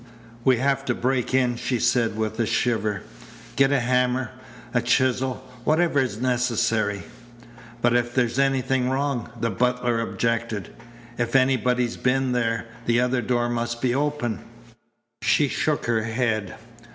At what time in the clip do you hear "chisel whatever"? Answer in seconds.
4.81-5.99